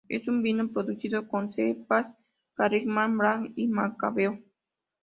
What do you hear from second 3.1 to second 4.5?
blanc y macabeo.